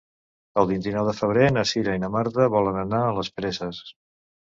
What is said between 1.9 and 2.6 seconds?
i na Marta